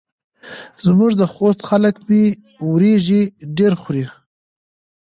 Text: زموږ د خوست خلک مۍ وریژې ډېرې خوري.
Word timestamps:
زموږ 0.85 1.11
د 1.21 1.23
خوست 1.33 1.61
خلک 1.69 1.95
مۍ 2.07 2.23
وریژې 2.71 3.21
ډېرې 3.57 3.77
خوري. 3.81 4.05